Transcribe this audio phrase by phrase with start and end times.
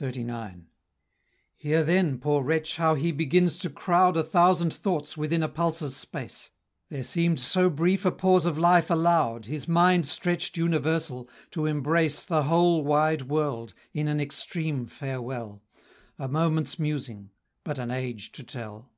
[0.00, 0.64] XXXIX.
[1.54, 5.94] Here then, poor wretch, how he begins to crowd A thousand thoughts within a pulse's
[5.94, 6.50] space;
[6.88, 12.24] There seem'd so brief a pause of life allow'd, His mind stretch'd universal, to embrace
[12.24, 15.60] The whole wide world, in an extreme farewell,
[16.18, 17.28] A moment's musing
[17.64, 18.88] but an age to tell.